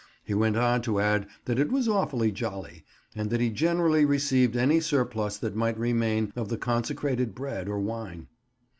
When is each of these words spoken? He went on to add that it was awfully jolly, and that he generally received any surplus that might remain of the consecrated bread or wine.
He 0.23 0.33
went 0.33 0.57
on 0.57 0.81
to 0.81 0.99
add 0.99 1.27
that 1.45 1.59
it 1.59 1.71
was 1.71 1.87
awfully 1.87 2.31
jolly, 2.31 2.83
and 3.15 3.29
that 3.29 3.39
he 3.39 3.51
generally 3.51 4.03
received 4.03 4.55
any 4.55 4.79
surplus 4.79 5.37
that 5.37 5.55
might 5.55 5.77
remain 5.77 6.33
of 6.35 6.49
the 6.49 6.57
consecrated 6.57 7.35
bread 7.35 7.69
or 7.69 7.79
wine. 7.79 8.25